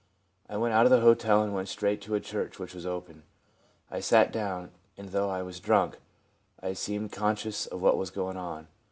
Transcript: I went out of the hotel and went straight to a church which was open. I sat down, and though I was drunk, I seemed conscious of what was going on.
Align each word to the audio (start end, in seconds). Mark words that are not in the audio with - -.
I 0.49 0.57
went 0.57 0.73
out 0.73 0.87
of 0.87 0.91
the 0.91 1.01
hotel 1.01 1.43
and 1.43 1.53
went 1.53 1.69
straight 1.69 2.01
to 2.01 2.15
a 2.15 2.19
church 2.19 2.57
which 2.57 2.73
was 2.73 2.87
open. 2.87 3.21
I 3.91 3.99
sat 3.99 4.31
down, 4.31 4.71
and 4.97 5.09
though 5.09 5.29
I 5.29 5.43
was 5.43 5.59
drunk, 5.59 5.99
I 6.59 6.73
seemed 6.73 7.11
conscious 7.11 7.67
of 7.67 7.83
what 7.83 7.97
was 7.99 8.09
going 8.09 8.35
on. 8.37 8.67